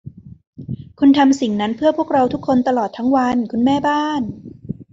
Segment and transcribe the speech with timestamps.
[0.99, 4.21] คุณทำสิ่งนั้นเพื่อพวกเราทุกคนตลอดทั้งวัน คุณแม่บ้าน